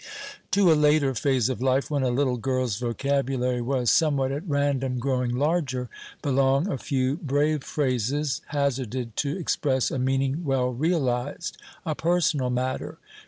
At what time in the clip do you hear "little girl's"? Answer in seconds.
2.09-2.79